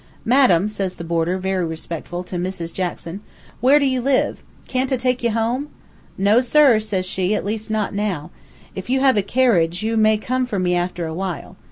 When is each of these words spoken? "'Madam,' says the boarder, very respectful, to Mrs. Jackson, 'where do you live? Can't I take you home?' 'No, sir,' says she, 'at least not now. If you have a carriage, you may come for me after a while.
"'Madam,' 0.25 0.67
says 0.67 0.95
the 0.95 1.03
boarder, 1.03 1.37
very 1.37 1.63
respectful, 1.63 2.23
to 2.23 2.37
Mrs. 2.37 2.73
Jackson, 2.73 3.21
'where 3.59 3.77
do 3.77 3.85
you 3.85 4.01
live? 4.01 4.41
Can't 4.67 4.91
I 4.91 4.95
take 4.97 5.21
you 5.21 5.29
home?' 5.29 5.69
'No, 6.17 6.41
sir,' 6.41 6.79
says 6.79 7.05
she, 7.05 7.35
'at 7.35 7.45
least 7.45 7.69
not 7.69 7.93
now. 7.93 8.31
If 8.73 8.89
you 8.89 9.01
have 9.01 9.15
a 9.15 9.21
carriage, 9.21 9.83
you 9.83 9.97
may 9.97 10.17
come 10.17 10.47
for 10.47 10.57
me 10.57 10.73
after 10.73 11.05
a 11.05 11.13
while. 11.13 11.55